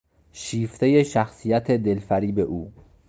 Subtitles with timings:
[0.33, 2.73] شیفتهی شخصیت دلفریب او